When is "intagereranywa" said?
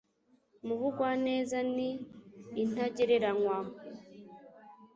2.61-3.57